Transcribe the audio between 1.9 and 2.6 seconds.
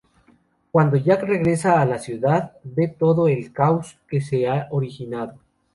ciudad,